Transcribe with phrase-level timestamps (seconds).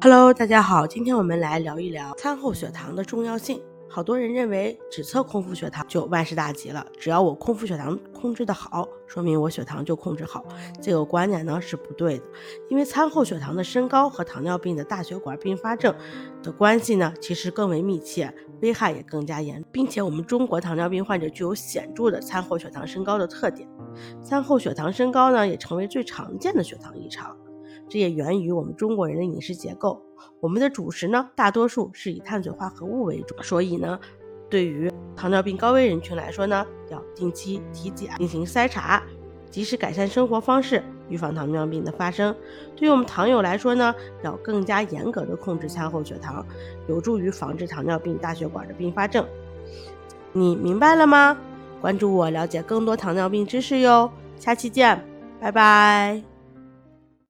[0.00, 3.60] Hello，大家好，今天我们来聊一聊餐后血糖的重要性。
[3.88, 10.44] 好多人认为只测空腹血糖就万事大吉了，只要我空腹血糖控制的好，说明我血糖就控制好。
[10.80, 12.24] 这个观点呢是不对的，
[12.68, 15.92] 因为餐后血糖的升高和糖尿病的大血管并发症
[16.44, 18.32] 的关系呢，其实更为密切，
[18.62, 23.68] 危害也更加严，并且我们中国糖尿病患者具有显著的餐后血糖升高的特点。
[24.22, 27.36] 餐后血糖升高呢，也成为最常见的血糖异常。
[27.88, 30.02] 这也源于我们中国人的饮食结构，
[30.40, 33.98] 我们的主食呢，大多数是以碳水化合物为主，所以呢，
[34.48, 39.02] 对于糖尿病高危人群来说呢，要定期体检进行筛查，
[39.50, 42.34] 及时改善生活方式，预防糖尿病的发生。
[42.76, 46.44] 对于我们糖友来说呢，要更加严格的控制餐后血糖，
[46.88, 49.26] 有助于防治糖尿病大血管的并发症。
[50.32, 51.36] 你明白了吗？
[51.80, 54.10] 关注我，了解更多糖尿病知识哟。
[54.36, 55.04] 下期见，
[55.40, 56.37] 拜拜。